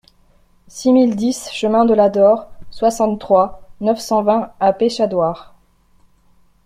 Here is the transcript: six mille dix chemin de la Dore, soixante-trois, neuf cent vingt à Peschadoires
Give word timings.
six 0.67 0.91
mille 0.91 1.15
dix 1.15 1.51
chemin 1.53 1.85
de 1.85 1.93
la 1.93 2.09
Dore, 2.09 2.47
soixante-trois, 2.71 3.69
neuf 3.81 3.99
cent 3.99 4.23
vingt 4.23 4.51
à 4.59 4.73
Peschadoires 4.73 5.53